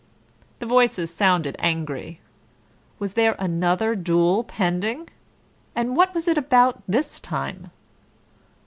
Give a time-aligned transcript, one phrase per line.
[0.57, 2.21] The voices sounded angry.
[2.97, 5.07] Was there another duel pending?
[5.75, 7.69] And what was it about this time?